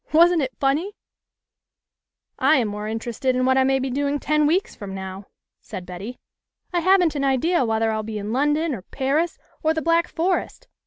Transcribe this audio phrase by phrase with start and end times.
[0.13, 0.93] Wasn't it funny?""
[2.39, 5.27] I am more interested in what I may be doing ten weeks from now,"
[5.61, 6.17] said Betty.
[6.73, 10.67] "I haven't an idea whether I'll be in London or Paris or the Black Forest.